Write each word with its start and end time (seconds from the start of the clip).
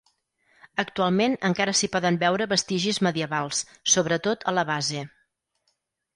Actualment 0.83 1.35
encara 1.49 1.75
s'hi 1.79 1.89
poden 1.97 2.17
veure 2.23 2.47
vestigis 2.55 3.01
medievals, 3.09 3.61
sobretot 3.97 4.49
a 4.53 4.57
la 4.61 4.67
base. 4.73 5.07